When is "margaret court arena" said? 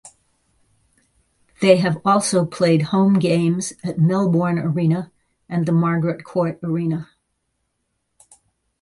5.71-7.09